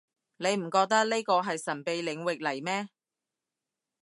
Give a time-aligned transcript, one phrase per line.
[0.37, 2.89] 你唔覺呢個係神秘領域嚟咩